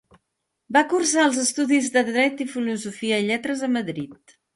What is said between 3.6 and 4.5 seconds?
a Madrid.